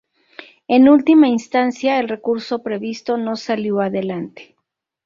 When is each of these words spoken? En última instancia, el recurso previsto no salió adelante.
En 0.67 0.89
última 0.89 1.27
instancia, 1.27 1.99
el 1.99 2.09
recurso 2.09 2.63
previsto 2.63 3.17
no 3.17 3.35
salió 3.35 3.81
adelante. 3.81 4.55